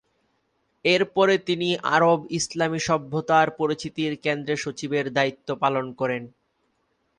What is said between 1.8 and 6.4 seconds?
আরব-ইসলামী সভ্যতার পরিচিতির কেন্দ্রে সচিবের দায়িত্ব পালন করেন।